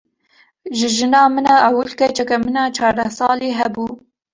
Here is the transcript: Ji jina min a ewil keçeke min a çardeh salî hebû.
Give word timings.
Ji 0.79 0.87
jina 0.95 1.21
min 1.35 1.45
a 1.53 1.55
ewil 1.67 1.91
keçeke 1.99 2.35
min 2.45 2.55
a 2.63 2.63
çardeh 2.77 3.09
salî 3.17 3.49
hebû. 3.59 3.85